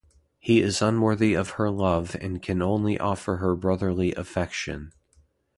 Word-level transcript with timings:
He 0.39 0.61
is 0.63 0.81
unworthy 0.81 1.35
of 1.35 1.51
her 1.61 1.69
love 1.69 2.15
and 2.19 2.41
can 2.41 2.59
only 2.63 2.97
offer 2.99 3.35
her 3.35 3.55
brotherly 3.55 4.15
affection. 4.15 4.93